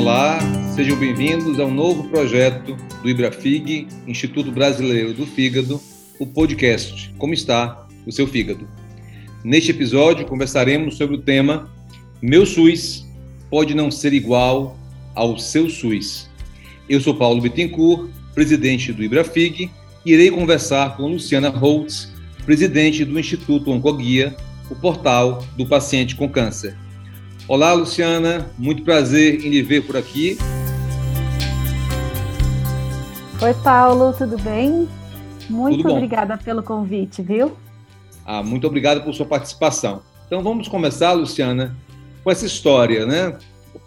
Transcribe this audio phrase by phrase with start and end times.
[0.00, 0.38] Olá,
[0.74, 5.78] sejam bem-vindos ao novo projeto do IBRAFIG, Instituto Brasileiro do Fígado,
[6.18, 8.66] o podcast Como está o seu fígado?
[9.44, 11.70] Neste episódio, conversaremos sobre o tema
[12.22, 13.06] Meu SUS
[13.50, 14.74] pode não ser igual
[15.14, 16.30] ao seu SUS.
[16.88, 19.70] Eu sou Paulo Bittencourt, presidente do IBRAFIG,
[20.06, 22.10] e irei conversar com Luciana Holtz,
[22.46, 24.34] presidente do Instituto Oncoguia,
[24.70, 26.74] o portal do paciente com câncer.
[27.50, 30.38] Olá, Luciana, muito prazer em lhe ver por aqui.
[33.42, 34.88] Oi, Paulo, tudo bem?
[35.48, 37.56] Muito tudo obrigada pelo convite, viu?
[38.24, 40.00] Ah, muito obrigado por sua participação.
[40.28, 41.76] Então vamos começar, Luciana,
[42.22, 43.36] com essa história, né?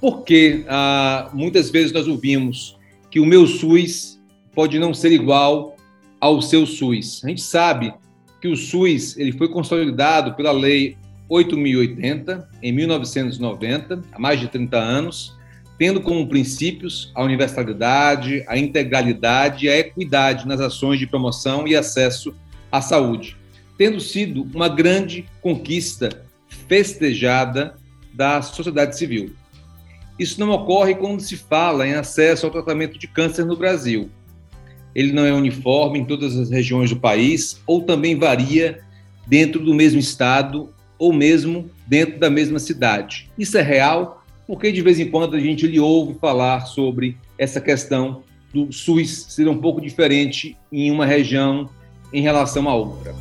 [0.02, 2.78] Porque ah, muitas vezes nós ouvimos
[3.10, 4.20] que o meu SUS
[4.54, 5.78] pode não ser igual
[6.20, 7.22] ao seu SUS.
[7.24, 7.94] A gente sabe
[8.42, 10.98] que o SUS ele foi consolidado pela Lei
[11.34, 15.36] 8080, em 1990, há mais de 30 anos,
[15.80, 21.76] tendo como princípios a universalidade, a integralidade e a equidade nas ações de promoção e
[21.76, 22.36] acesso
[22.72, 23.36] à saúde,
[23.78, 26.24] tendo sido uma grande conquista
[26.68, 27.76] festejada
[28.14, 29.34] da sociedade civil.
[30.20, 34.12] Isso não ocorre quando se fala em acesso ao tratamento de câncer no Brasil.
[34.94, 38.82] Ele não é uniforme em todas as regiões do país ou também varia
[39.26, 40.72] dentro do mesmo estado
[41.04, 43.30] ou mesmo dentro da mesma cidade.
[43.38, 47.60] Isso é real porque de vez em quando a gente lhe ouve falar sobre essa
[47.60, 48.24] questão
[48.54, 51.70] do SUS ser um pouco diferente em uma região
[52.14, 53.14] em relação à outra.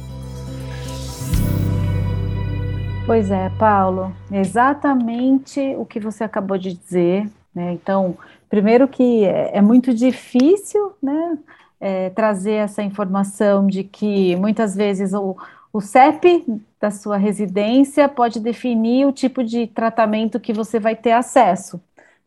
[3.05, 7.29] Pois é, Paulo, exatamente o que você acabou de dizer.
[7.53, 7.73] Né?
[7.73, 8.17] Então,
[8.49, 11.37] primeiro que é, é muito difícil né,
[11.81, 15.37] é, trazer essa informação de que muitas vezes o,
[15.73, 16.45] o CEP
[16.81, 21.81] da sua residência pode definir o tipo de tratamento que você vai ter acesso.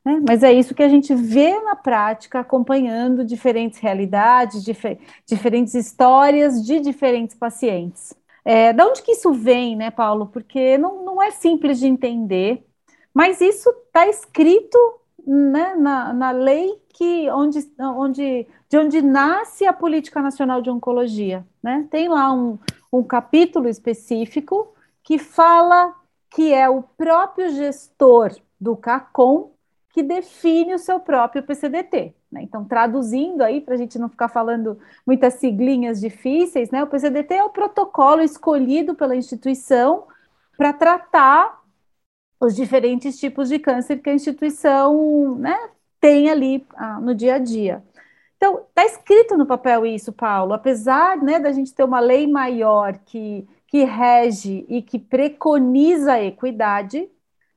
[0.04, 0.22] Né?
[0.28, 6.64] Mas é isso que a gente vê na prática, acompanhando diferentes realidades, dif diferentes histórias
[6.64, 8.14] de diferentes pacientes.
[8.44, 10.28] É, da onde que isso vem, né, Paulo?
[10.28, 12.64] Porque não, não é simples de entender,
[13.14, 14.78] mas isso está escrito
[15.26, 21.46] né, na, na lei que onde, onde, de onde nasce a Política Nacional de Oncologia.
[21.62, 21.88] Né?
[21.90, 22.60] Tem lá um,
[23.00, 24.74] um capítulo específico
[25.04, 25.94] que fala
[26.30, 29.52] que é o próprio gestor do CACOM
[29.90, 32.14] que define o seu próprio PCDT.
[32.30, 32.42] Né?
[32.42, 36.84] Então, traduzindo aí, para a gente não ficar falando muitas siglinhas difíceis, né?
[36.84, 40.06] o PCDT é o protocolo escolhido pela instituição
[40.58, 41.62] para tratar
[42.40, 45.58] os diferentes tipos de câncer que a instituição né,
[46.02, 47.82] tem ali ah, no dia a dia.
[48.38, 52.98] Então, está escrito no papel isso, Paulo, apesar né, da gente ter uma lei maior
[53.06, 57.10] que, que rege e que preconiza a equidade,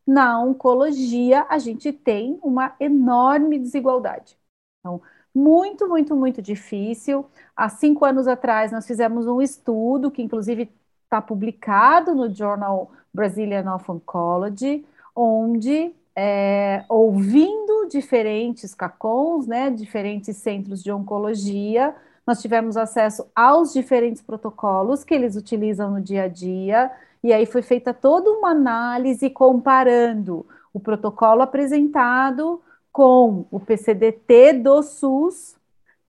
[0.06, 4.38] na oncologia a gente tem uma enorme desigualdade.
[4.80, 5.02] Então,
[5.34, 7.26] muito, muito, muito difícil.
[7.54, 10.70] Há cinco anos atrás, nós fizemos um estudo que, inclusive,
[11.04, 14.84] está publicado no Journal Brazilian of Oncology,
[15.14, 17.57] onde é, ouvindo
[17.88, 21.94] diferentes CACONs, né, diferentes centros de oncologia,
[22.26, 26.90] nós tivemos acesso aos diferentes protocolos que eles utilizam no dia a dia,
[27.22, 32.62] e aí foi feita toda uma análise comparando o protocolo apresentado
[32.92, 35.56] com o PCDT do SUS,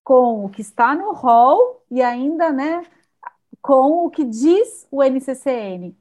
[0.04, 2.86] com o que está no rol e ainda, né,
[3.62, 5.96] com o que diz o NCCN.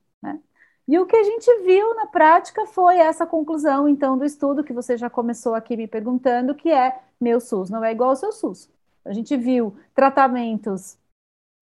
[0.89, 4.73] E o que a gente viu na prática foi essa conclusão, então, do estudo que
[4.73, 8.33] você já começou aqui me perguntando, que é meu SUS não é igual ao seu
[8.33, 8.71] SUS.
[9.05, 10.97] A gente viu tratamentos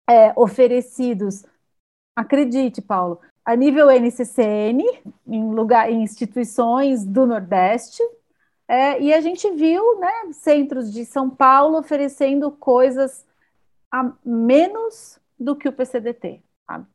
[0.09, 1.45] é, oferecidos,
[2.17, 4.84] acredite, Paulo, a nível NCCN,
[5.27, 8.03] em, lugar, em instituições do Nordeste,
[8.69, 13.27] é, e a gente viu né, centros de São Paulo oferecendo coisas
[13.91, 16.43] a menos do que o PCDT.
[16.67, 16.87] Sabe?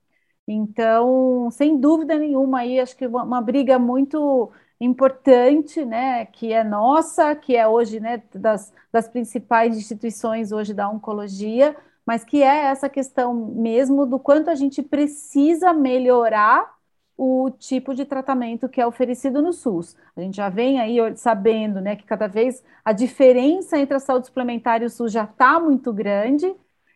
[0.47, 7.33] Então, sem dúvida nenhuma, aí acho que uma, briga muito importante, né, que é nossa,
[7.35, 11.75] que é hoje, né, das, das principais instituições hoje da oncologia,
[12.05, 16.73] mas que é essa questão mesmo do quanto a gente precisa melhorar
[17.15, 19.95] o tipo de tratamento que é oferecido no SUS.
[20.15, 24.27] A gente já vem aí sabendo, né, que cada vez a diferença entre a saúde
[24.27, 26.53] suplementar e o SUS já está muito grande,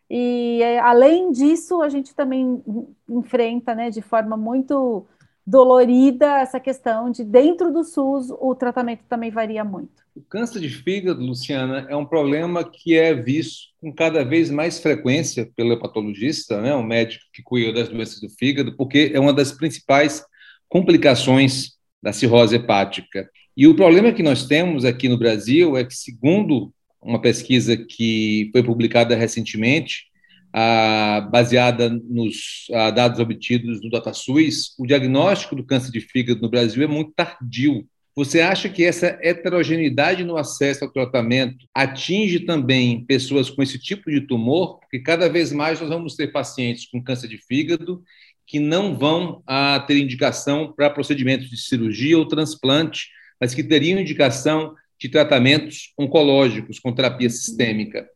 [0.10, 2.64] e além disso, a gente também
[3.10, 5.06] enfrenta, né, de forma muito
[5.46, 10.06] dolorida essa questão de dentro do SUS o tratamento também varia muito.
[10.14, 14.80] O câncer de fígado, Luciana, é um problema que é visto com cada vez mais
[14.80, 19.32] frequência pelo hepatologista, né, o médico que cuida das doenças do fígado, porque é uma
[19.32, 20.26] das principais
[20.68, 23.30] complicações da cirrose hepática.
[23.56, 26.74] E o problema que nós temos aqui no Brasil é que, segundo
[27.08, 30.08] uma pesquisa que foi publicada recentemente,
[30.54, 36.50] ah, baseada nos ah, dados obtidos do DataSUS, o diagnóstico do câncer de fígado no
[36.50, 37.88] Brasil é muito tardio.
[38.14, 44.10] Você acha que essa heterogeneidade no acesso ao tratamento atinge também pessoas com esse tipo
[44.12, 44.80] de tumor?
[44.80, 48.04] Porque cada vez mais nós vamos ter pacientes com câncer de fígado
[48.46, 53.08] que não vão ah, ter indicação para procedimentos de cirurgia ou transplante,
[53.40, 58.08] mas que teriam indicação de tratamentos oncológicos com terapia sistêmica.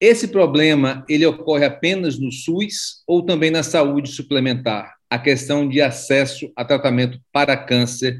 [0.00, 4.94] Esse problema ele ocorre apenas no SUS ou também na saúde suplementar?
[5.08, 8.18] A questão de acesso a tratamento para câncer,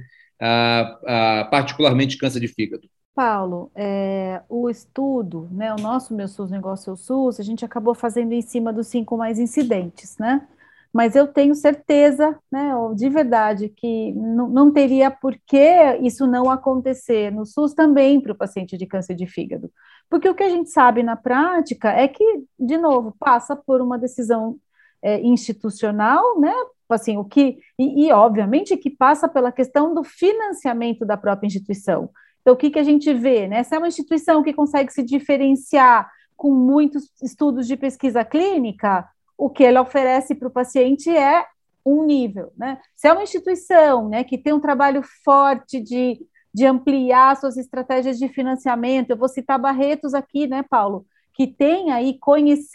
[1.50, 2.89] particularmente câncer de fígado.
[3.15, 8.33] Paulo, é, o estudo, né, o nosso Meu SUS Negócio SUS, a gente acabou fazendo
[8.33, 10.47] em cima dos cinco mais incidentes, né?
[10.93, 17.33] Mas eu tenho certeza, né, de verdade, que não teria por que isso não acontecer
[17.33, 19.71] no SUS também para o paciente de câncer de fígado.
[20.11, 23.99] Porque o que a gente sabe na prática é que, de novo, passa por uma
[23.99, 24.59] decisão
[25.00, 26.53] é, institucional, né?
[26.91, 32.11] Assim, o que, e, e, obviamente que passa pela questão do financiamento da própria instituição.
[32.43, 33.49] Então, o que, que a gente vê?
[33.49, 33.62] Né?
[33.62, 39.50] Se é uma instituição que consegue se diferenciar com muitos estudos de pesquisa clínica, o
[39.50, 41.46] que ele oferece para o paciente é
[41.84, 42.81] um nível, né?
[42.94, 46.20] Se é uma instituição, né, que tem um trabalho forte de,
[46.55, 51.90] de ampliar suas estratégias de financiamento, eu vou citar Barretos aqui, né, Paulo, que tem
[51.90, 52.19] aí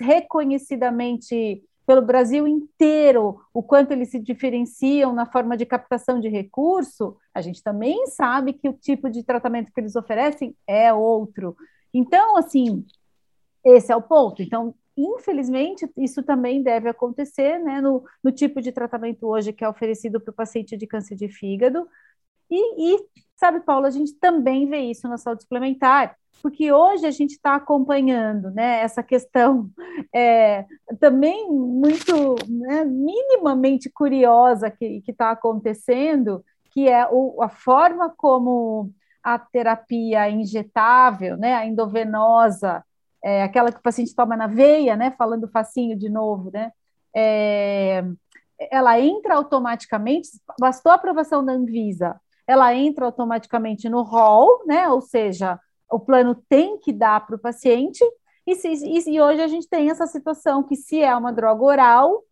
[0.02, 7.16] reconhecidamente pelo Brasil inteiro o quanto eles se diferenciam na forma de captação de recurso,
[7.34, 11.56] a gente também sabe que o tipo de tratamento que eles oferecem é outro.
[11.94, 12.86] Então, assim,
[13.64, 14.42] esse é o ponto.
[14.42, 19.70] Então, infelizmente, isso também deve acontecer né, no, no tipo de tratamento hoje que é
[19.70, 21.88] oferecido para o paciente de câncer de fígado.
[22.50, 23.06] E, e,
[23.36, 27.56] sabe, Paulo, a gente também vê isso na saúde suplementar, porque hoje a gente está
[27.56, 29.70] acompanhando né, essa questão
[30.14, 30.66] é,
[31.00, 38.92] também muito, né, minimamente curiosa que está acontecendo, que é o, a forma como
[39.24, 42.84] a terapia injetável, né, a endovenosa,
[43.28, 46.72] é, aquela que o paciente toma na veia, né, falando facinho de novo, né,
[47.14, 48.02] é,
[48.72, 52.16] ela entra automaticamente, bastou a aprovação da Anvisa,
[52.48, 55.60] ela entra automaticamente no rol, né, ou seja,
[55.92, 58.02] o plano tem que dar para o paciente,
[58.46, 61.66] e, se, e, e hoje a gente tem essa situação que se é uma droga
[61.66, 62.24] oral,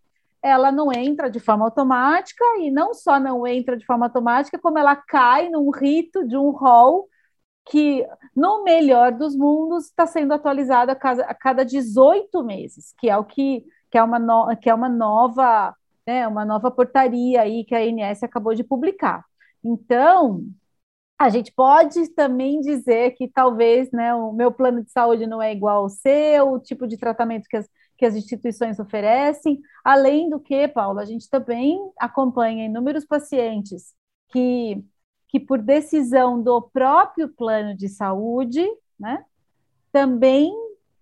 [0.41, 4.79] ela não entra de forma automática, e não só não entra de forma automática, como
[4.79, 7.09] ela cai num rito de um rol
[7.65, 13.09] que, no melhor dos mundos, está sendo atualizado a cada, a cada 18 meses, que
[13.09, 15.75] é o que, que, é, uma no, que é uma nova,
[16.05, 19.25] né, uma nova portaria aí que a ANS acabou de publicar.
[19.63, 20.43] Então,
[21.17, 25.51] a gente pode também dizer que talvez né, o meu plano de saúde não é
[25.51, 29.59] igual ao seu, o tipo de tratamento que as, que as instituições oferecem.
[29.83, 33.93] Além do que, Paulo, a gente também acompanha inúmeros pacientes
[34.29, 34.83] que
[35.35, 38.65] que por decisão do próprio plano de saúde,
[38.97, 39.25] né,
[39.91, 40.49] também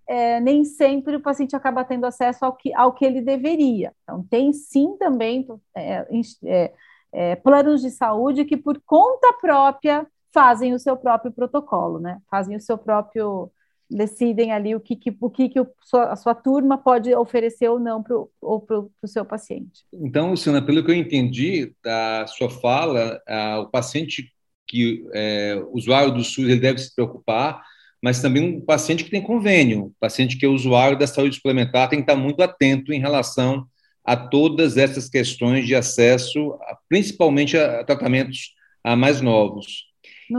[0.09, 3.93] é, nem sempre o paciente acaba tendo acesso ao que, ao que ele deveria.
[4.01, 5.47] Então, tem sim também
[5.77, 6.07] é,
[6.45, 6.73] é,
[7.11, 12.19] é, planos de saúde que, por conta própria, fazem o seu próprio protocolo, né?
[12.27, 13.51] Fazem o seu próprio
[13.93, 17.79] decidem ali o que, que o que, que o, a sua turma pode oferecer ou
[17.79, 19.83] não para o seu paciente.
[19.93, 24.31] Então, Luciana, pelo que eu entendi da sua fala, a, o paciente
[24.67, 27.61] que é usuário do SUS ele deve se preocupar,
[28.01, 31.99] mas também um paciente que tem convênio, paciente que é usuário da saúde suplementar tem
[31.99, 33.65] que estar muito atento em relação
[34.03, 36.57] a todas essas questões de acesso,
[36.89, 39.92] principalmente a tratamentos a mais novos.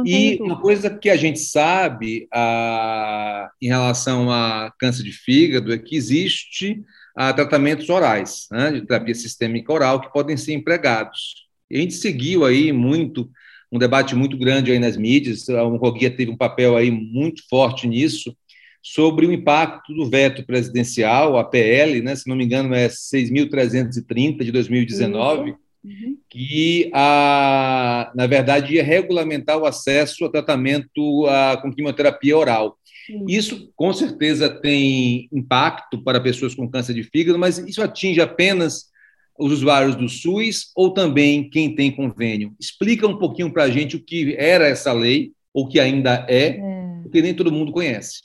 [0.04, 5.78] E uma coisa que a gente sabe a, em relação a câncer de fígado é
[5.78, 6.82] que existe
[7.16, 11.44] a, tratamentos orais, né, de terapia sistêmica oral, que podem ser empregados.
[11.70, 13.30] E a gente seguiu aí muito,
[13.70, 17.86] um debate muito grande aí nas mídias, a Oncoguia teve um papel aí muito forte
[17.86, 18.36] nisso,
[18.82, 24.44] sobre o impacto do veto presidencial, a PL, né, se não me engano é 6.330
[24.44, 26.16] de 2019, Isso uhum.
[26.28, 32.78] que, a, na verdade, ia regulamentar o acesso a tratamento a, com quimioterapia oral.
[33.10, 33.26] Uhum.
[33.28, 38.92] Isso, com certeza, tem impacto para pessoas com câncer de fígado, mas isso atinge apenas
[39.38, 42.54] os usuários do SUS ou também quem tem convênio.
[42.58, 46.46] Explica um pouquinho para a gente o que era essa lei, ou que ainda é,
[46.46, 48.22] é, porque nem todo mundo conhece.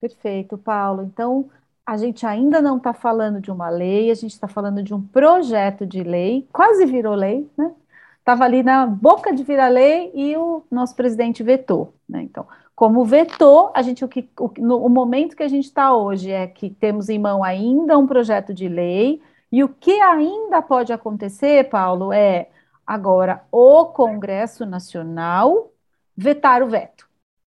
[0.00, 1.02] Perfeito, Paulo.
[1.02, 1.50] Então,
[1.88, 5.00] a gente ainda não está falando de uma lei, a gente está falando de um
[5.00, 7.74] projeto de lei, quase virou lei, né?
[8.18, 11.94] estava ali na boca de virar lei e o nosso presidente vetou.
[12.06, 12.24] Né?
[12.24, 15.96] Então, como vetou, a gente o que o, no, o momento que a gente está
[15.96, 20.60] hoje é que temos em mão ainda um projeto de lei e o que ainda
[20.60, 22.50] pode acontecer, Paulo, é
[22.86, 25.72] agora o Congresso Nacional
[26.14, 27.08] vetar o veto.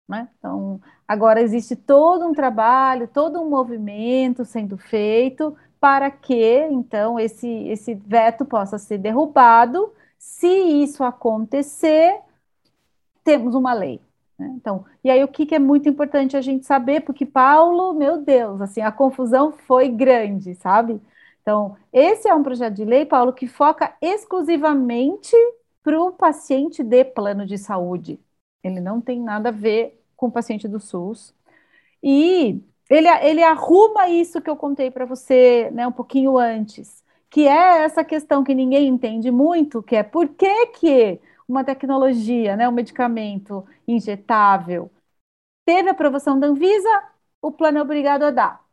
[0.09, 0.29] Né?
[0.39, 7.47] Então, agora existe todo um trabalho, todo um movimento sendo feito para que, então, esse,
[7.69, 9.93] esse veto possa ser derrubado.
[10.19, 12.21] Se isso acontecer,
[13.23, 14.01] temos uma lei.
[14.39, 14.53] Né?
[14.57, 18.23] Então, e aí o que, que, é muito importante a gente saber, porque Paulo, meu
[18.23, 21.01] Deus, assim, a confusão foi grande, sabe?
[21.43, 25.37] Então, esse é um projeto de lei, Paulo, que foca exclusivamente
[25.83, 28.19] para o paciente de plano de saúde.
[28.63, 31.35] Ele não tem nada a ver com o paciente do SUS.
[32.03, 37.47] E ele, ele arruma isso que eu contei para você né, um pouquinho antes, que
[37.49, 42.69] é essa questão que ninguém entende muito, que é por que, que uma tecnologia, né,
[42.69, 44.91] um medicamento injetável,
[45.67, 47.05] teve aprovação da Anvisa,
[47.43, 48.65] o plano é obrigado a dar.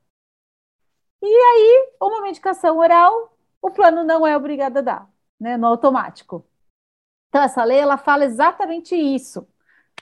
[1.21, 6.45] E aí, uma medicação oral, o plano não é obrigado a dar, né, no automático.
[7.29, 9.47] Então, essa lei, ela fala exatamente isso.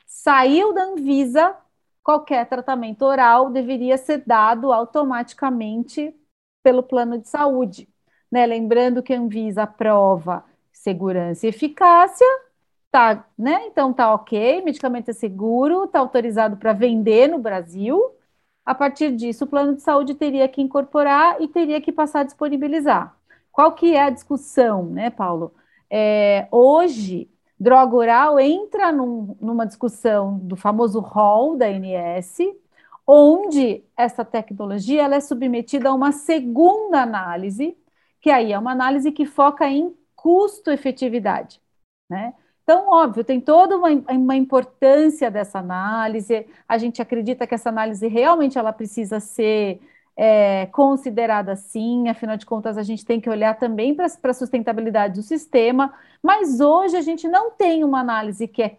[0.10, 1.56] Saiu da Anvisa,
[2.04, 6.14] qualquer tratamento oral deveria ser dado automaticamente
[6.64, 7.88] pelo plano de saúde.
[8.32, 8.46] Né?
[8.46, 12.28] Lembrando que a Anvisa aprova segurança e eficácia,
[12.92, 13.68] tá, né?
[13.68, 18.20] Então tá ok, medicamento é seguro, tá autorizado para vender no Brasil,
[18.70, 22.24] a partir disso, o plano de saúde teria que incorporar e teria que passar a
[22.24, 23.18] disponibilizar.
[23.52, 25.56] Qual que é a discussão, né, Paulo?
[25.90, 27.28] É, hoje,
[27.60, 32.38] droga oral entra num, numa discussão do famoso rol da ANS,
[33.06, 37.78] onde essa tecnologia ela é submetida a uma segunda análise,
[38.22, 41.62] que aí é uma análise que foca em custo-efetividade,
[42.10, 42.34] né?
[42.64, 46.46] Então, óbvio, tem toda uma, uma, importância dessa análise.
[46.68, 49.82] A gente acredita que essa análise realmente ela precisa ser
[50.22, 55.14] é, considerada assim, afinal de contas, a gente tem que olhar também para a sustentabilidade
[55.14, 58.78] do sistema, mas hoje a gente não tem uma análise que é,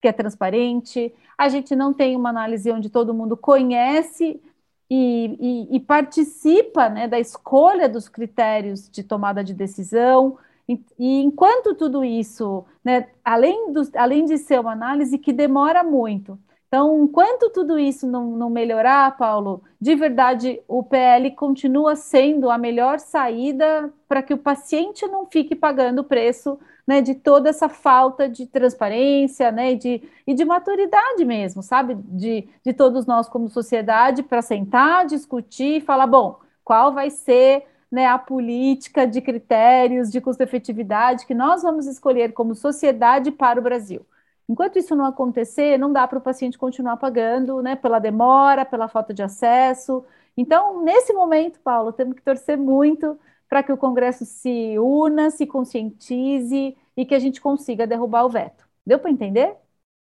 [0.00, 4.40] que é transparente, a gente não tem uma análise onde todo mundo conhece
[4.88, 10.38] e, e, e participa né, da escolha dos critérios de tomada de decisão.
[10.68, 16.38] E, enquanto tudo isso, né, além, do, além de ser uma análise que demora muito,
[16.68, 22.58] então, enquanto tudo isso não, não, melhorar, Paulo, de verdade, o PL continua sendo a
[22.58, 27.68] melhor saída para que o paciente não fique pagando o preço né, de toda essa
[27.68, 31.94] falta de transparência né, de, e de maturidade mesmo, sabe?
[31.94, 37.64] De, de todos nós como sociedade para sentar, discutir e falar, bom, qual vai ser
[37.90, 43.62] né, a política de critérios de custo-efetividade que nós vamos escolher como sociedade para o
[43.62, 44.04] Brasil.
[44.48, 48.88] Enquanto isso não acontecer, não dá para o paciente continuar pagando, né, pela demora, pela
[48.88, 50.04] falta de acesso.
[50.36, 55.46] Então, nesse momento, Paulo, temos que torcer muito para que o Congresso se una, se
[55.46, 58.66] conscientize e que a gente consiga derrubar o veto.
[58.86, 59.56] Deu para entender?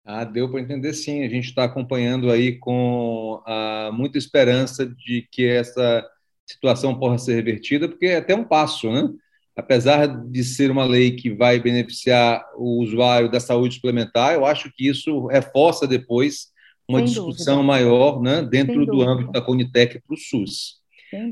[0.04, 1.24] Ah, deu para entender sim.
[1.24, 6.06] A gente está acompanhando aí com ah, muita esperança de que essa
[6.46, 9.08] situação possa ser revertida, porque é até um passo, né?
[9.56, 14.72] Apesar de ser uma lei que vai beneficiar o usuário da saúde suplementar, eu acho
[14.74, 16.48] que isso reforça depois
[16.88, 17.72] uma Sem discussão dúvida.
[17.72, 20.82] maior né, dentro do âmbito da Conitec para o SUS.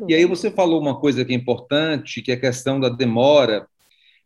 [0.08, 3.66] E aí você falou uma coisa que é importante, que é a questão da demora,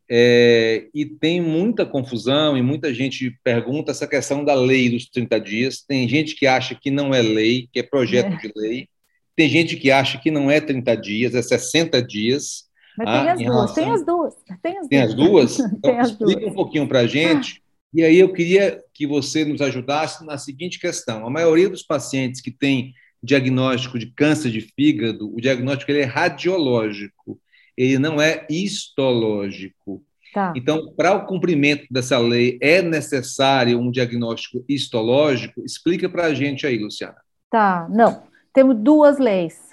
[0.09, 5.41] é, e tem muita confusão e muita gente pergunta essa questão da lei dos 30
[5.41, 5.81] dias.
[5.83, 8.37] Tem gente que acha que não é lei, que é projeto é.
[8.37, 8.89] de lei.
[9.35, 12.66] Tem gente que acha que não é 30 dias, é 60 dias.
[12.97, 13.75] Mas ah, tem, as relação...
[13.75, 15.11] tem as duas, tem as tem duas.
[15.11, 15.59] As duas?
[15.77, 16.53] Então, tem as explica duas.
[16.53, 17.63] um pouquinho para a gente.
[17.93, 21.27] E aí eu queria que você nos ajudasse na seguinte questão.
[21.27, 26.05] A maioria dos pacientes que tem diagnóstico de câncer de fígado, o diagnóstico ele é
[26.05, 27.41] radiológico,
[27.77, 30.03] ele não é histológico.
[30.33, 30.53] Tá.
[30.55, 35.65] Então, para o cumprimento dessa lei, é necessário um diagnóstico histológico?
[35.65, 37.17] Explica para a gente aí, Luciana.
[37.51, 38.27] Tá, não
[38.57, 39.66] temos duas leis.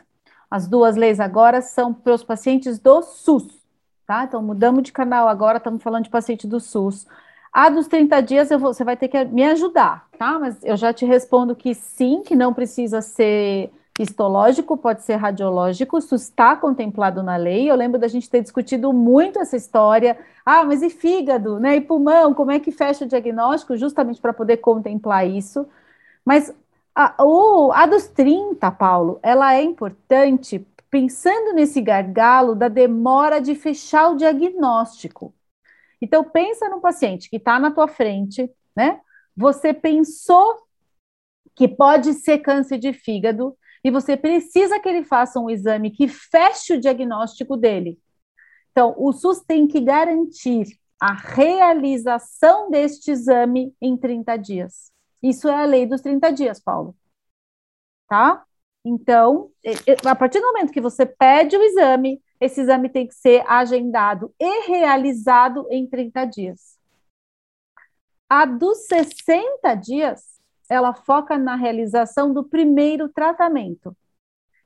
[0.53, 3.59] As duas leis agora são para os pacientes do SUS,
[4.05, 4.25] tá?
[4.25, 7.07] Então mudamos de canal agora, estamos falando de paciente do SUS.
[7.51, 10.37] A dos 30 dias vou, você vai ter que me ajudar, tá?
[10.37, 15.97] Mas eu já te respondo que sim, que não precisa ser histológico, pode ser radiológico,
[15.97, 17.67] isso está contemplado na lei.
[17.67, 20.19] Eu lembro da gente ter discutido muito essa história.
[20.45, 21.77] Ah, mas e fígado, né?
[21.77, 23.75] E pulmão, como é que fecha o diagnóstico?
[23.75, 25.67] Justamente para poder contemplar isso.
[26.23, 26.53] Mas
[26.95, 33.55] a, o, a dos 30, Paulo, ela é importante pensando nesse gargalo da demora de
[33.55, 35.33] fechar o diagnóstico.
[35.99, 39.01] Então, pensa no paciente que está na tua frente, né?
[39.35, 40.55] Você pensou
[41.55, 46.07] que pode ser câncer de fígado e você precisa que ele faça um exame que
[46.07, 47.97] feche o diagnóstico dele.
[48.71, 50.67] Então, o SUS tem que garantir
[51.01, 54.92] a realização deste exame em 30 dias.
[55.23, 56.93] Isso é a lei dos 30 dias, Paulo.
[58.07, 58.45] Tá?
[58.85, 59.49] Então,
[60.05, 64.33] a partir do momento que você pede o exame, esse exame tem que ser agendado
[64.37, 66.77] e realizado em 30 dias.
[68.29, 73.95] A dos 60 dias, ela foca na realização do primeiro tratamento.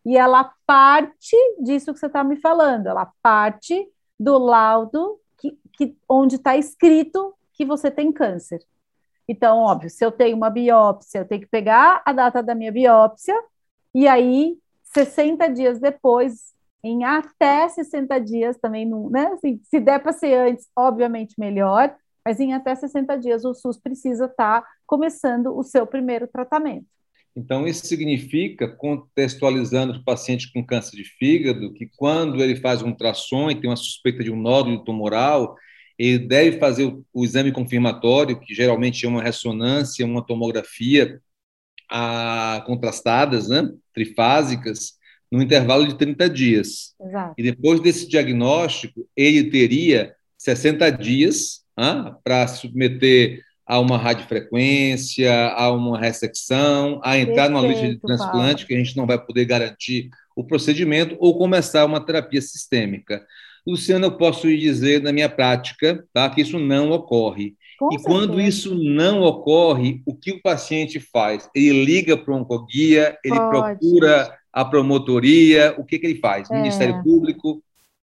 [0.03, 3.87] E ela parte disso que você está me falando, ela parte
[4.19, 8.65] do laudo que, que onde está escrito que você tem câncer.
[9.27, 12.71] Então, óbvio, se eu tenho uma biópsia, eu tenho que pegar a data da minha
[12.71, 13.35] biópsia,
[13.93, 14.57] e aí,
[14.93, 16.53] 60 dias depois,
[16.83, 19.27] em até 60 dias também, não, né?
[19.33, 21.93] Assim, se der para ser antes, obviamente melhor,
[22.23, 26.85] mas em até 60 dias o SUS precisa estar tá começando o seu primeiro tratamento.
[27.35, 32.89] Então, isso significa, contextualizando o paciente com câncer de fígado, que quando ele faz um
[32.89, 35.55] ultrassom e tem uma suspeita de um nódulo tumoral,
[35.97, 41.19] ele deve fazer o, o exame confirmatório, que geralmente é uma ressonância, uma tomografia
[41.89, 44.97] a, contrastadas, né, trifásicas,
[45.31, 46.95] no intervalo de 30 dias.
[47.01, 47.33] Exato.
[47.37, 51.65] E depois desse diagnóstico, ele teria 60 dias
[52.23, 58.55] para submeter a uma radiofrequência, a uma ressecção, a entrar Perfeito, numa lista de transplante,
[58.55, 58.67] Paulo.
[58.67, 63.25] que a gente não vai poder garantir o procedimento, ou começar uma terapia sistêmica.
[63.67, 67.55] Luciana, eu posso lhe dizer, na minha prática, tá, que isso não ocorre.
[67.77, 68.07] Com e certeza.
[68.07, 71.49] quando isso não ocorre, o que o paciente faz?
[71.53, 73.49] Ele liga para o oncoguia, ele Pode.
[73.49, 76.49] procura a promotoria, o que, que ele faz?
[76.49, 76.55] É.
[76.55, 77.61] Ministério Público,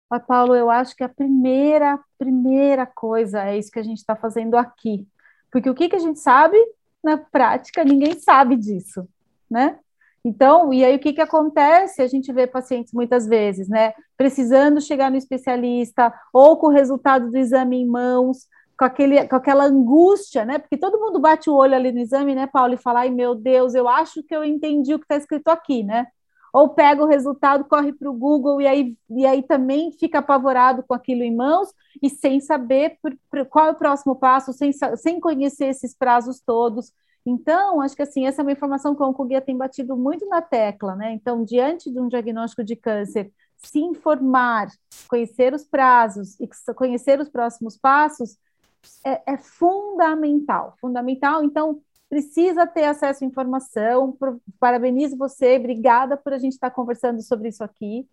[0.09, 4.15] mas, Paulo, eu acho que a primeira, primeira coisa é isso que a gente está
[4.15, 5.07] fazendo aqui.
[5.51, 6.57] Porque o que, que a gente sabe
[7.03, 9.07] na prática, ninguém sabe disso,
[9.49, 9.77] né?
[10.23, 12.01] Então, e aí o que, que acontece?
[12.01, 17.31] A gente vê pacientes muitas vezes, né, precisando chegar no especialista ou com o resultado
[17.31, 20.57] do exame em mãos, com, aquele, com aquela angústia, né?
[20.57, 23.35] Porque todo mundo bate o olho ali no exame, né, Paulo, e fala: ai meu
[23.35, 26.07] Deus, eu acho que eu entendi o que está escrito aqui, né?
[26.53, 30.83] ou pega o resultado, corre para o Google e aí, e aí também fica apavorado
[30.87, 31.69] com aquilo em mãos
[32.01, 36.41] e sem saber por, por, qual é o próximo passo, sem, sem conhecer esses prazos
[36.41, 36.91] todos.
[37.25, 40.41] Então, acho que assim, essa é uma informação que o Oncoguia tem batido muito na
[40.41, 41.13] tecla, né?
[41.13, 44.69] Então, diante de um diagnóstico de câncer, se informar,
[45.07, 48.37] conhecer os prazos e conhecer os próximos passos
[49.05, 51.43] é, é fundamental, fundamental.
[51.43, 54.17] Então, precisa ter acesso à informação.
[54.59, 58.07] Parabenizo você, obrigada por a gente estar conversando sobre isso aqui.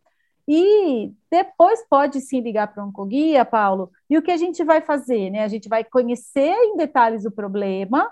[0.48, 3.90] E depois pode sim ligar para o Oncoguia, Paulo.
[4.08, 5.30] E o que a gente vai fazer?
[5.30, 5.42] Né?
[5.42, 8.08] A gente vai conhecer em detalhes o problema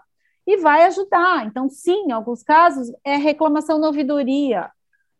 [0.46, 1.46] e vai ajudar.
[1.46, 4.70] Então, sim, em alguns casos é reclamação na ouvidoria.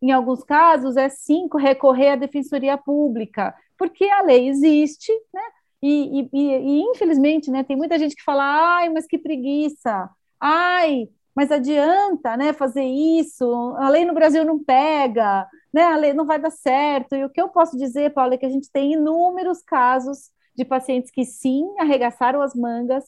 [0.02, 5.42] Em alguns casos é sim recorrer à defensoria pública, porque a lei existe, né?
[5.82, 8.42] E, e, e, infelizmente, né, tem muita gente que fala,
[8.78, 10.08] ai, mas que preguiça,
[10.40, 13.44] ai, mas adianta, né, fazer isso,
[13.76, 17.14] a lei no Brasil não pega, né, a lei não vai dar certo.
[17.14, 20.64] E o que eu posso dizer, Paulo, é que a gente tem inúmeros casos de
[20.64, 23.04] pacientes que sim arregaçaram as mangas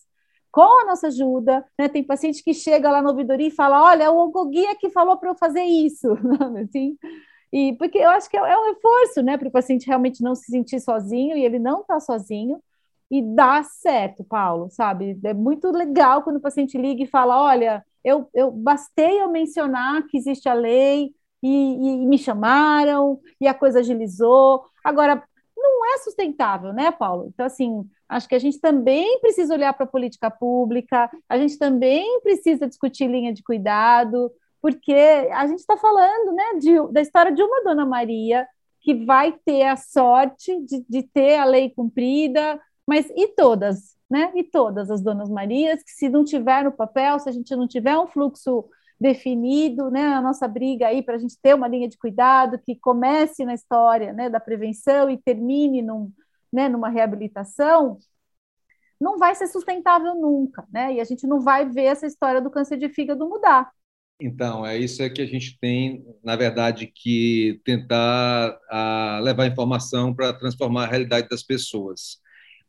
[0.56, 1.86] com a nossa ajuda, né?
[1.86, 5.28] Tem paciente que chega lá no ouvidoria e fala: "Olha, o oncoguia que falou para
[5.28, 6.08] eu fazer isso",
[6.64, 6.96] assim.
[7.52, 10.34] E porque eu acho que é, é um reforço, né, para o paciente realmente não
[10.34, 12.58] se sentir sozinho e ele não está sozinho
[13.10, 15.18] e dá certo, Paulo, sabe?
[15.24, 20.06] É muito legal quando o paciente liga e fala: olha, eu, eu bastei eu mencionar
[20.06, 21.10] que existe a lei
[21.42, 24.64] e, e, me chamaram e a coisa agilizou.
[24.82, 25.22] Agora,
[25.54, 27.26] não é sustentável, né, Paulo?
[27.28, 31.58] Então, assim, acho que a gente também precisa olhar para a política pública, a gente
[31.58, 34.30] também precisa discutir linha de cuidado,
[34.62, 38.46] porque a gente está falando, né, de, da história de uma Dona Maria
[38.80, 44.30] que vai ter a sorte de, de ter a lei cumprida, mas e todas, né?
[44.36, 47.66] E todas as donas Marias, que se não tiver no papel, se a gente não
[47.66, 48.64] tiver um fluxo
[48.98, 52.74] definido, né, a nossa briga aí para a gente ter uma linha de cuidado que
[52.76, 56.10] comece na história, né, da prevenção e termine num,
[56.52, 57.98] né, numa reabilitação,
[59.00, 60.94] não vai ser sustentável nunca, né?
[60.94, 63.70] E a gente não vai ver essa história do câncer de fígado mudar.
[64.18, 70.14] Então, é isso é que a gente tem, na verdade, que tentar a, levar informação
[70.14, 72.18] para transformar a realidade das pessoas.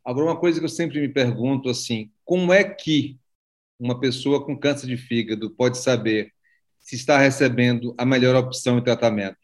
[0.03, 3.17] Agora, uma coisa que eu sempre me pergunto assim, como é que
[3.79, 6.33] uma pessoa com câncer de fígado pode saber
[6.79, 9.37] se está recebendo a melhor opção de tratamento?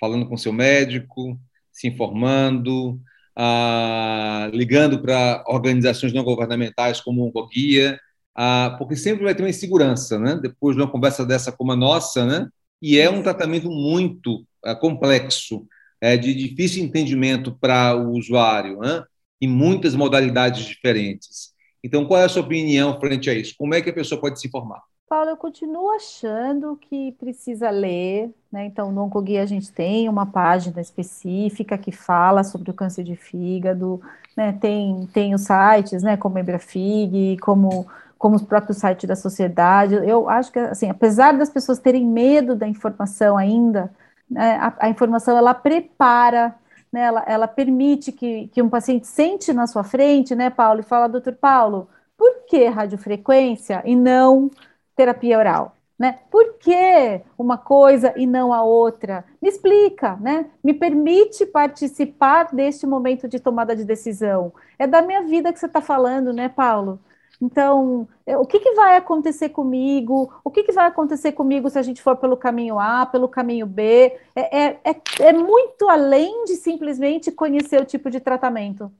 [0.00, 1.38] Falando com seu médico,
[1.70, 3.00] se informando,
[3.36, 8.00] ah, ligando para organizações não governamentais como o Oncoguia,
[8.34, 10.38] ah, porque sempre vai ter uma insegurança, né?
[10.40, 12.48] Depois de uma conversa dessa como a nossa, né?
[12.80, 15.66] E é um tratamento muito ah, complexo,
[16.00, 19.04] é, de difícil entendimento para o usuário, né?
[19.40, 21.54] Em muitas modalidades diferentes.
[21.84, 23.54] Então, qual é a sua opinião frente a isso?
[23.56, 24.82] Como é que a pessoa pode se informar?
[25.08, 28.64] Paulo, eu continuo achando que precisa ler, né?
[28.64, 33.14] Então, no Oncoguia a gente tem uma página específica que fala sobre o câncer de
[33.14, 34.00] fígado,
[34.34, 34.50] né?
[34.54, 36.16] Tem, tem os sites, né?
[36.16, 37.86] Como a Ebrafig, como,
[38.18, 39.94] como os próprios sites da sociedade.
[39.96, 43.90] Eu acho que, assim, apesar das pessoas terem medo da informação ainda,
[44.30, 44.56] né?
[44.56, 46.54] a, a informação, ela prepara
[46.90, 50.82] né, ela, ela, permite que, que um paciente sente na sua frente, né, Paulo, e
[50.82, 54.50] fala, doutor Paulo, por que radiofrequência e não
[54.96, 55.76] terapia oral?
[55.98, 56.18] Né?
[56.30, 59.24] Por que uma coisa e não a outra?
[59.40, 60.50] Me explica, né?
[60.62, 64.52] Me permite participar deste momento de tomada de decisão.
[64.78, 67.00] É da minha vida que você está falando, né, Paulo?
[67.40, 70.32] Então, é, o que, que, vai acontecer comigo?
[70.44, 73.66] O que, que, vai acontecer comigo se a gente for pelo caminho A, pelo caminho
[73.66, 74.18] B?
[74.34, 78.90] É, é, é, é muito além de simplesmente conhecer o tipo de tratamento.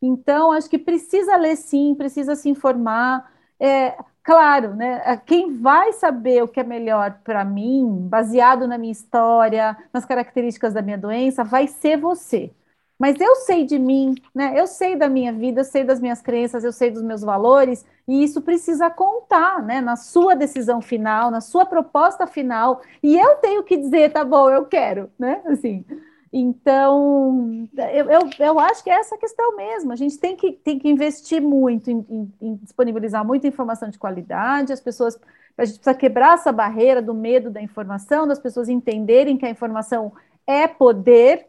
[0.00, 3.30] Então, acho que precisa ler sim, precisa se informar.
[3.60, 5.16] É, claro, né?
[5.26, 10.72] Quem vai saber o que é melhor para mim, baseado na minha história, nas características
[10.74, 12.50] da minha doença, vai ser você.
[12.98, 14.52] Mas eu sei de mim, né?
[14.58, 17.84] Eu sei da minha vida, eu sei das minhas crenças, eu sei dos meus valores,
[18.06, 19.80] e isso precisa contar, né?
[19.80, 24.48] Na sua decisão final, na sua proposta final, e eu tenho que dizer, tá bom,
[24.50, 25.42] eu quero, né?
[25.46, 25.84] Assim.
[26.32, 29.92] Então, eu, eu, eu, acho que é essa questão mesmo.
[29.92, 33.98] A gente tem que, tem que investir muito em, em, em, disponibilizar muita informação de
[33.98, 35.18] qualidade, as pessoas.
[35.58, 39.50] A gente precisa quebrar essa barreira do medo da informação, das pessoas entenderem que a
[39.50, 40.12] informação
[40.46, 41.46] é poder,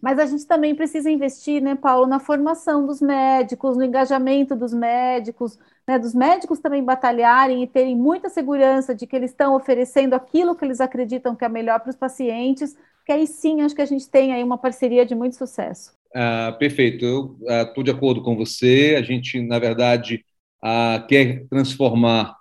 [0.00, 4.72] mas a gente também precisa investir, né, Paulo, na formação dos médicos, no engajamento dos
[4.72, 10.14] médicos, né, dos médicos também batalharem e terem muita segurança de que eles estão oferecendo
[10.14, 13.82] aquilo que eles acreditam que é melhor para os pacientes, que aí sim acho que
[13.82, 15.92] a gente tem aí uma parceria de muito sucesso.
[16.14, 18.94] Ah, perfeito, eu estou ah, de acordo com você.
[18.98, 20.24] A gente, na verdade,
[20.62, 22.36] ah, quer transformar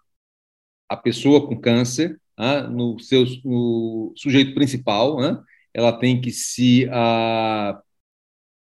[0.87, 5.41] a pessoa com câncer ah, no seu no sujeito principal, né?
[5.73, 7.81] ela tem que se ah,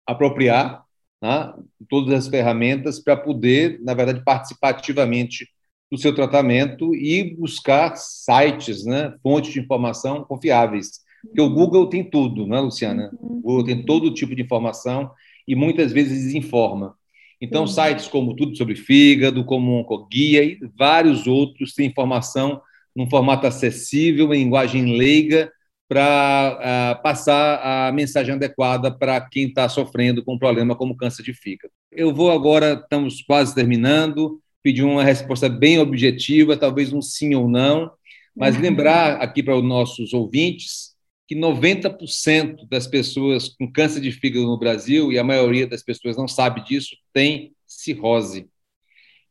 [0.06, 0.84] apropriar
[1.22, 1.54] né,
[1.88, 5.48] todas as ferramentas para poder, na verdade, participativamente
[5.90, 12.02] do seu tratamento e buscar sites, né, fontes de informação confiáveis porque o Google tem
[12.04, 13.10] tudo, não é, Luciana?
[13.20, 13.38] Uhum.
[13.38, 15.10] O Google tem todo tipo de informação
[15.46, 16.94] e muitas vezes desinforma.
[17.40, 22.60] Então, sites como Tudo sobre Fígado, como Oncoguia e vários outros têm informação
[22.94, 25.52] num formato acessível, em linguagem leiga,
[25.88, 30.96] para uh, ah, passar a mensagem adequada para quem está sofrendo com um problema como
[30.96, 31.72] câncer de fígado.
[31.92, 37.48] Eu vou agora, estamos quase terminando, pedir uma resposta bem objetiva, talvez um sim ou
[37.48, 37.92] não,
[38.34, 38.62] mas uhum.
[38.62, 40.95] lembrar aqui para os nossos ouvintes
[41.26, 46.16] que 90% das pessoas com câncer de fígado no Brasil, e a maioria das pessoas
[46.16, 48.48] não sabe disso, tem cirrose.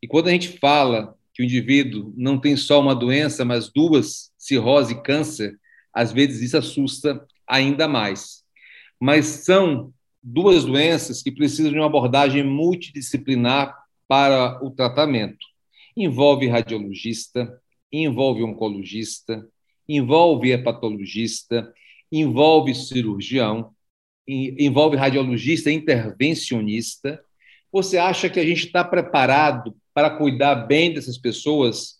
[0.01, 4.31] E quando a gente fala que o indivíduo não tem só uma doença, mas duas,
[4.38, 5.58] cirrose e câncer,
[5.93, 8.43] às vezes isso assusta ainda mais.
[8.99, 13.75] Mas são duas doenças que precisam de uma abordagem multidisciplinar
[14.08, 15.45] para o tratamento.
[15.95, 19.47] Envolve radiologista, envolve oncologista,
[19.88, 21.71] envolve hepatologista,
[22.12, 23.72] envolve cirurgião,
[24.28, 27.22] envolve radiologista intervencionista.
[27.72, 31.96] Você acha que a gente está preparado para cuidar bem dessas pessoas,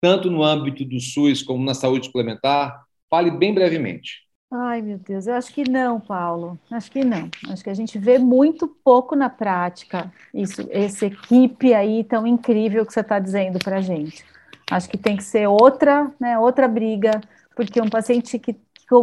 [0.00, 2.82] tanto no âmbito do SUS como na saúde suplementar?
[3.08, 4.22] Fale bem brevemente.
[4.54, 6.58] Ai, meu Deus, eu acho que não, Paulo.
[6.70, 7.30] Acho que não.
[7.48, 12.84] Acho que a gente vê muito pouco na prática isso, essa equipe aí tão incrível
[12.84, 14.22] que você está dizendo para a gente.
[14.70, 17.20] Acho que tem que ser outra, né, outra briga,
[17.56, 18.54] porque um paciente que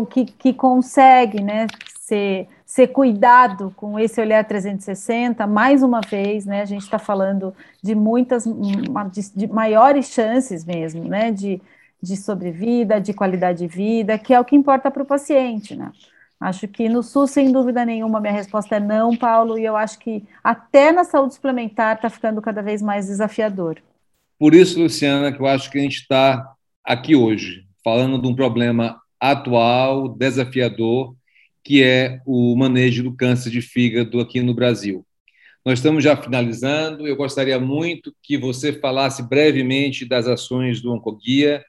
[0.05, 1.67] que, que consegue né,
[1.99, 7.53] ser, ser cuidado com esse olhar 360, mais uma vez, né, a gente está falando
[7.81, 11.61] de muitas, de, de, maiores chances mesmo, né, de,
[12.01, 15.91] de sobrevida, de qualidade de vida, que é o que importa para o paciente, né.
[16.39, 19.99] Acho que no SUS, sem dúvida nenhuma, minha resposta é não, Paulo, e eu acho
[19.99, 23.81] que até na saúde suplementar está ficando cada vez mais desafiador.
[24.39, 28.33] Por isso, Luciana, que eu acho que a gente está aqui hoje, falando de um
[28.33, 31.15] problema atual, desafiador,
[31.63, 35.05] que é o manejo do câncer de fígado aqui no Brasil.
[35.65, 37.07] Nós estamos já finalizando.
[37.07, 41.63] Eu gostaria muito que você falasse brevemente das ações do Oncoguia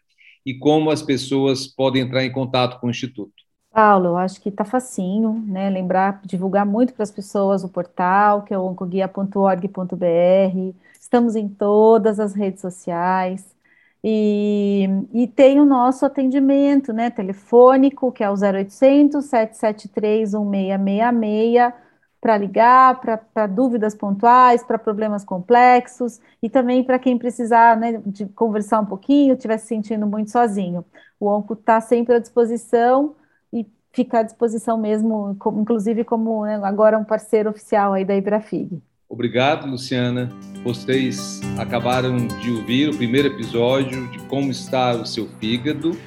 [0.46, 3.40] e como as pessoas podem entrar em contato com o Instituto.
[3.72, 5.70] Paulo, eu acho que está facinho, né?
[5.70, 10.74] Lembrar, divulgar muito para as pessoas o portal, que é o oncoguia.org.br.
[10.98, 13.54] Estamos em todas as redes sociais.
[14.02, 17.10] E, e tem o nosso atendimento, né?
[17.10, 26.20] Telefônico, que é o 0800 773 1666 para ligar, para dúvidas pontuais, para problemas complexos
[26.42, 30.84] e também para quem precisar né, de conversar um pouquinho, estiver se sentindo muito sozinho.
[31.18, 33.16] O ONCO está sempre à disposição
[33.52, 38.82] e fica à disposição mesmo, inclusive como né, agora um parceiro oficial aí da Ibrafig.
[39.10, 40.30] Obrigado, Luciana.
[40.62, 45.98] Vocês acabaram de ouvir o primeiro episódio de Como Está o Seu Fígado,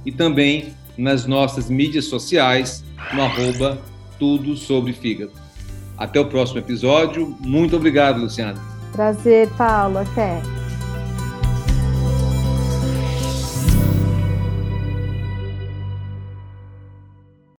[0.07, 3.79] e também nas nossas mídias sociais no arroba
[4.19, 5.33] tudo sobre fígado.
[5.99, 7.37] Até o próximo episódio.
[7.41, 8.59] Muito obrigado, Luciana.
[8.93, 9.99] Prazer, Paulo.
[9.99, 10.58] Até.